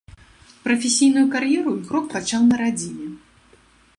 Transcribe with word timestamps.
Прафесійную 0.63 1.25
кар'еру 1.35 1.75
ігрок 1.81 2.05
пачаў 2.15 2.41
на 2.49 2.55
радзіме. 2.65 3.07